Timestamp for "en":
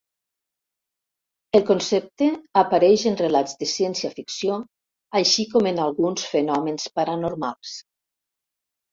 3.09-3.17, 5.73-5.83